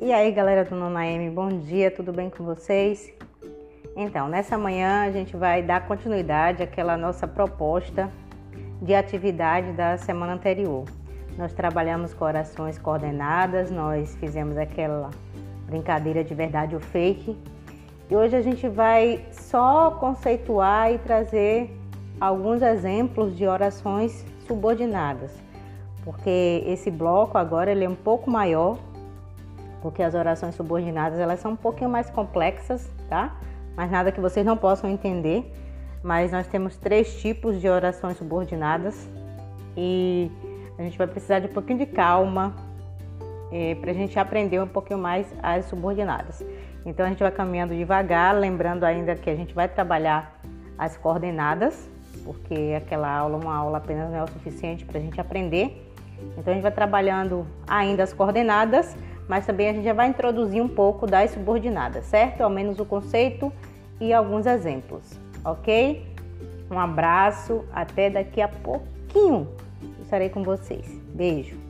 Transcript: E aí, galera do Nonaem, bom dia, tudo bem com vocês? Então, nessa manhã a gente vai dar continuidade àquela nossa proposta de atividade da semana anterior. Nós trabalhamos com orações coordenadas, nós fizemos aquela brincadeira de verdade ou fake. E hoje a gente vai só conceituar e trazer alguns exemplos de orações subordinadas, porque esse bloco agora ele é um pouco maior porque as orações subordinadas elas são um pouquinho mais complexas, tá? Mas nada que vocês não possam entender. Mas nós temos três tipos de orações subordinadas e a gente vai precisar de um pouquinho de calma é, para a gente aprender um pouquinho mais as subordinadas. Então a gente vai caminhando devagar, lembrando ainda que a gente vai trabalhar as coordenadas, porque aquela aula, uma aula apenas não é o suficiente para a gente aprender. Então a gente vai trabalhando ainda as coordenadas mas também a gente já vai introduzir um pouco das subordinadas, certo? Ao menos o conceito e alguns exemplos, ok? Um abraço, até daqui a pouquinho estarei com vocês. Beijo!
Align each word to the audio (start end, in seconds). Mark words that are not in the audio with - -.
E 0.00 0.12
aí, 0.12 0.30
galera 0.30 0.64
do 0.64 0.76
Nonaem, 0.76 1.28
bom 1.28 1.48
dia, 1.48 1.90
tudo 1.90 2.12
bem 2.12 2.30
com 2.30 2.44
vocês? 2.44 3.12
Então, 3.96 4.28
nessa 4.28 4.56
manhã 4.56 5.02
a 5.02 5.10
gente 5.10 5.36
vai 5.36 5.60
dar 5.60 5.88
continuidade 5.88 6.62
àquela 6.62 6.96
nossa 6.96 7.26
proposta 7.26 8.08
de 8.80 8.94
atividade 8.94 9.72
da 9.72 9.98
semana 9.98 10.34
anterior. 10.34 10.84
Nós 11.36 11.52
trabalhamos 11.52 12.14
com 12.14 12.24
orações 12.24 12.78
coordenadas, 12.78 13.72
nós 13.72 14.14
fizemos 14.20 14.56
aquela 14.56 15.10
brincadeira 15.66 16.22
de 16.22 16.32
verdade 16.32 16.76
ou 16.76 16.80
fake. 16.80 17.36
E 18.08 18.14
hoje 18.14 18.36
a 18.36 18.40
gente 18.40 18.68
vai 18.68 19.26
só 19.32 19.90
conceituar 19.90 20.92
e 20.92 20.98
trazer 20.98 21.76
alguns 22.20 22.62
exemplos 22.62 23.36
de 23.36 23.48
orações 23.48 24.24
subordinadas, 24.46 25.32
porque 26.04 26.62
esse 26.68 26.88
bloco 26.88 27.36
agora 27.36 27.72
ele 27.72 27.84
é 27.84 27.88
um 27.88 27.96
pouco 27.96 28.30
maior 28.30 28.78
porque 29.80 30.02
as 30.02 30.14
orações 30.14 30.54
subordinadas 30.54 31.18
elas 31.18 31.40
são 31.40 31.52
um 31.52 31.56
pouquinho 31.56 31.90
mais 31.90 32.10
complexas, 32.10 32.90
tá? 33.08 33.36
Mas 33.76 33.90
nada 33.90 34.10
que 34.10 34.20
vocês 34.20 34.44
não 34.44 34.56
possam 34.56 34.90
entender. 34.90 35.52
Mas 36.02 36.32
nós 36.32 36.46
temos 36.46 36.76
três 36.76 37.20
tipos 37.20 37.60
de 37.60 37.68
orações 37.68 38.16
subordinadas 38.16 39.08
e 39.76 40.30
a 40.78 40.82
gente 40.82 40.96
vai 40.96 41.06
precisar 41.06 41.40
de 41.40 41.46
um 41.46 41.52
pouquinho 41.52 41.78
de 41.78 41.86
calma 41.86 42.54
é, 43.52 43.74
para 43.74 43.90
a 43.90 43.94
gente 43.94 44.18
aprender 44.18 44.60
um 44.60 44.68
pouquinho 44.68 44.98
mais 44.98 45.26
as 45.42 45.64
subordinadas. 45.66 46.44
Então 46.84 47.04
a 47.04 47.08
gente 47.08 47.20
vai 47.20 47.30
caminhando 47.30 47.74
devagar, 47.74 48.34
lembrando 48.34 48.84
ainda 48.84 49.14
que 49.14 49.28
a 49.28 49.34
gente 49.34 49.54
vai 49.54 49.68
trabalhar 49.68 50.40
as 50.76 50.96
coordenadas, 50.96 51.88
porque 52.24 52.74
aquela 52.76 53.10
aula, 53.10 53.36
uma 53.36 53.54
aula 53.54 53.78
apenas 53.78 54.10
não 54.10 54.16
é 54.16 54.22
o 54.22 54.28
suficiente 54.28 54.84
para 54.84 54.98
a 54.98 55.00
gente 55.00 55.20
aprender. 55.20 55.84
Então 56.36 56.52
a 56.52 56.54
gente 56.54 56.62
vai 56.62 56.72
trabalhando 56.72 57.46
ainda 57.66 58.02
as 58.02 58.12
coordenadas 58.12 58.96
mas 59.28 59.46
também 59.46 59.68
a 59.68 59.72
gente 59.72 59.84
já 59.84 59.92
vai 59.92 60.08
introduzir 60.08 60.62
um 60.62 60.68
pouco 60.68 61.06
das 61.06 61.30
subordinadas, 61.32 62.06
certo? 62.06 62.40
Ao 62.40 62.50
menos 62.50 62.80
o 62.80 62.84
conceito 62.84 63.52
e 64.00 64.12
alguns 64.12 64.46
exemplos, 64.46 65.02
ok? 65.44 66.04
Um 66.70 66.78
abraço, 66.78 67.64
até 67.72 68.10
daqui 68.10 68.40
a 68.40 68.48
pouquinho 68.48 69.48
estarei 70.00 70.28
com 70.30 70.42
vocês. 70.42 70.86
Beijo! 71.14 71.67